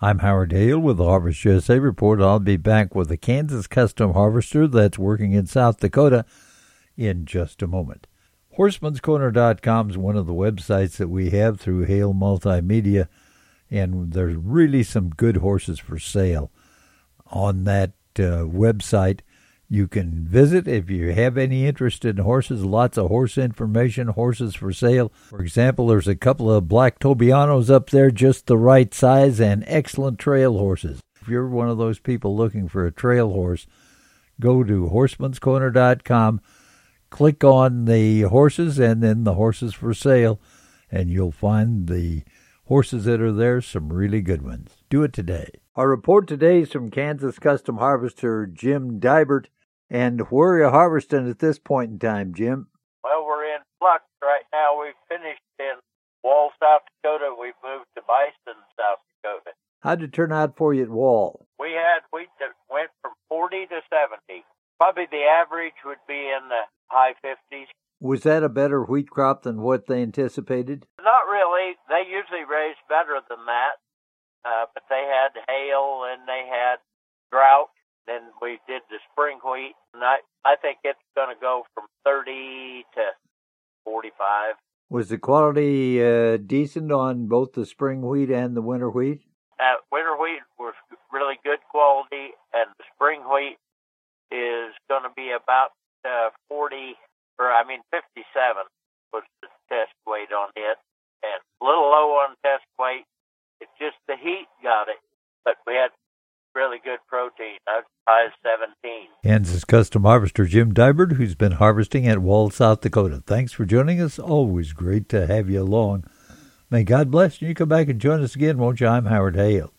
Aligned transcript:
I'm 0.00 0.20
Howard 0.20 0.52
Hale 0.52 0.78
with 0.78 0.98
the 0.98 1.04
Harvest 1.06 1.44
USA 1.44 1.80
Report. 1.80 2.20
I'll 2.20 2.38
be 2.38 2.56
back 2.56 2.94
with 2.94 3.10
a 3.10 3.16
Kansas 3.16 3.66
custom 3.66 4.12
harvester 4.12 4.68
that's 4.68 4.96
working 4.96 5.32
in 5.32 5.46
South 5.46 5.80
Dakota 5.80 6.24
in 6.96 7.24
just 7.24 7.62
a 7.62 7.66
moment. 7.66 8.06
Horseman'sCorner.com 8.56 9.90
is 9.90 9.98
one 9.98 10.16
of 10.16 10.26
the 10.26 10.32
websites 10.32 10.98
that 10.98 11.08
we 11.08 11.30
have 11.30 11.58
through 11.58 11.86
Hale 11.86 12.14
Multimedia, 12.14 13.08
and 13.72 14.12
there's 14.12 14.36
really 14.36 14.84
some 14.84 15.10
good 15.10 15.38
horses 15.38 15.80
for 15.80 15.98
sale 15.98 16.52
on 17.26 17.64
that 17.64 17.90
uh, 18.20 18.46
website. 18.46 19.22
You 19.70 19.86
can 19.86 20.24
visit 20.26 20.66
if 20.66 20.88
you 20.88 21.12
have 21.12 21.36
any 21.36 21.66
interest 21.66 22.06
in 22.06 22.16
horses. 22.16 22.64
Lots 22.64 22.96
of 22.96 23.08
horse 23.08 23.36
information, 23.36 24.08
horses 24.08 24.54
for 24.54 24.72
sale. 24.72 25.12
For 25.14 25.42
example, 25.42 25.88
there's 25.88 26.08
a 26.08 26.16
couple 26.16 26.50
of 26.50 26.68
black 26.68 26.98
Tobianos 26.98 27.68
up 27.68 27.90
there, 27.90 28.10
just 28.10 28.46
the 28.46 28.56
right 28.56 28.94
size 28.94 29.38
and 29.38 29.62
excellent 29.66 30.18
trail 30.18 30.56
horses. 30.56 31.00
If 31.20 31.28
you're 31.28 31.48
one 31.48 31.68
of 31.68 31.76
those 31.76 31.98
people 31.98 32.34
looking 32.34 32.66
for 32.66 32.86
a 32.86 32.92
trail 32.92 33.30
horse, 33.30 33.66
go 34.40 34.64
to 34.64 34.88
horsemanscorner.com, 34.90 36.40
click 37.10 37.44
on 37.44 37.84
the 37.84 38.22
horses 38.22 38.78
and 38.78 39.02
then 39.02 39.24
the 39.24 39.34
horses 39.34 39.74
for 39.74 39.92
sale, 39.92 40.40
and 40.90 41.10
you'll 41.10 41.30
find 41.30 41.88
the 41.88 42.22
horses 42.64 43.04
that 43.04 43.20
are 43.20 43.32
there, 43.32 43.60
some 43.60 43.92
really 43.92 44.22
good 44.22 44.40
ones. 44.40 44.70
Do 44.88 45.02
it 45.02 45.12
today. 45.12 45.50
Our 45.76 45.88
report 45.88 46.26
today 46.26 46.62
is 46.62 46.72
from 46.72 46.90
Kansas 46.90 47.38
Custom 47.38 47.76
Harvester 47.76 48.46
Jim 48.46 48.98
Dibert. 48.98 49.46
And 49.90 50.20
where 50.30 50.52
are 50.52 50.64
you 50.64 50.70
harvesting 50.70 51.28
at 51.28 51.38
this 51.38 51.58
point 51.58 51.92
in 51.92 51.98
time, 51.98 52.34
Jim? 52.34 52.68
Well, 53.02 53.24
we're 53.24 53.44
in 53.44 53.60
flux 53.78 54.04
right 54.22 54.44
now. 54.52 54.80
We've 54.80 54.98
finished 55.08 55.40
in 55.58 55.80
Wall, 56.22 56.50
South 56.60 56.82
Dakota. 57.02 57.32
We've 57.32 57.56
moved 57.64 57.86
to 57.96 58.02
Bison, 58.04 58.60
South 58.76 59.00
Dakota. 59.22 59.56
How'd 59.80 60.02
it 60.02 60.12
turn 60.12 60.32
out 60.32 60.56
for 60.56 60.74
you 60.74 60.82
at 60.82 60.90
Wall? 60.90 61.46
We 61.58 61.72
had 61.72 62.04
wheat 62.12 62.28
that 62.40 62.52
went 62.68 62.90
from 63.00 63.12
40 63.28 63.66
to 63.70 63.80
70. 63.88 64.44
Probably 64.76 65.06
the 65.10 65.24
average 65.24 65.78
would 65.86 66.02
be 66.06 66.28
in 66.28 66.48
the 66.50 66.68
high 66.88 67.14
50s. 67.24 67.70
Was 68.00 68.22
that 68.22 68.44
a 68.44 68.48
better 68.48 68.84
wheat 68.84 69.10
crop 69.10 69.42
than 69.42 69.62
what 69.62 69.86
they 69.86 70.02
anticipated? 70.02 70.86
Not 71.00 71.26
really. 71.26 71.74
They 71.88 72.04
usually 72.06 72.44
raise 72.44 72.78
better 72.88 73.18
than 73.28 73.46
that. 73.46 73.80
Uh, 74.44 74.66
but 74.72 74.84
they 74.88 75.02
had 75.02 75.34
hail 75.48 76.06
and 76.06 76.22
they 76.28 76.46
had 76.46 76.57
spring 79.12 79.38
wheat, 79.44 79.74
and 79.94 80.02
I, 80.02 80.18
I 80.44 80.56
think 80.56 80.78
it's 80.84 80.98
going 81.16 81.34
to 81.34 81.40
go 81.40 81.64
from 81.74 81.86
30 82.04 82.84
to 82.94 83.02
45. 83.84 84.54
Was 84.90 85.08
the 85.08 85.18
quality 85.18 86.02
uh, 86.02 86.38
decent 86.38 86.90
on 86.92 87.26
both 87.26 87.52
the 87.52 87.66
spring 87.66 88.02
wheat 88.02 88.30
and 88.30 88.56
the 88.56 88.62
winter 88.62 88.88
wheat? 88.88 89.20
Uh, 89.60 89.76
winter 89.92 90.16
wheat 90.16 90.40
was 90.58 90.74
really 91.12 91.38
good 91.44 91.58
quality, 91.70 92.32
and 92.54 92.70
the 92.78 92.84
spring 92.94 93.20
wheat 93.28 93.58
is 94.30 94.72
going 94.88 95.02
to 95.02 95.12
be 95.16 95.32
about 95.32 95.72
uh, 96.04 96.30
40, 96.48 96.94
or 97.38 97.50
I 97.50 97.64
mean 97.66 97.80
57 97.90 98.24
was 99.12 99.24
the 99.42 99.48
test 99.68 99.92
weight 100.06 100.32
on 100.32 100.48
it, 100.56 100.78
and 101.22 101.40
a 101.60 101.64
little 101.64 101.90
low 101.90 102.20
on 102.24 102.36
test 102.44 102.64
weight. 102.78 103.04
It's 103.60 103.72
just 103.80 103.96
the 104.06 104.16
heat 104.16 104.46
got 104.62 104.88
it, 104.88 105.00
but 105.44 105.56
we 105.66 105.74
had 105.74 105.90
really 106.54 106.78
good 106.82 107.00
protein. 107.28 107.58
High 108.08 108.26
as 108.26 108.32
17. 108.42 109.08
Kansas 109.24 109.64
Custom 109.64 110.04
Harvester 110.04 110.46
Jim 110.46 110.72
Dibert, 110.72 111.12
who's 111.12 111.34
been 111.34 111.52
harvesting 111.52 112.06
at 112.06 112.20
Wall, 112.20 112.50
South 112.50 112.80
Dakota. 112.80 113.22
Thanks 113.26 113.52
for 113.52 113.64
joining 113.64 114.00
us. 114.00 114.18
Always 114.18 114.72
great 114.72 115.08
to 115.10 115.26
have 115.26 115.50
you 115.50 115.62
along. 115.62 116.04
May 116.70 116.84
God 116.84 117.10
bless 117.10 117.40
you. 117.40 117.48
You 117.48 117.54
come 117.54 117.68
back 117.68 117.88
and 117.88 118.00
join 118.00 118.22
us 118.22 118.34
again, 118.34 118.58
won't 118.58 118.80
you? 118.80 118.86
I'm 118.86 119.06
Howard 119.06 119.36
Hale. 119.36 119.72